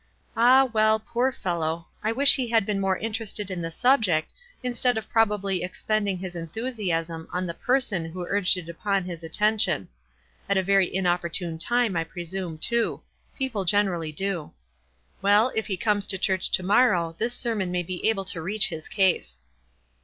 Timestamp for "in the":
3.51-3.69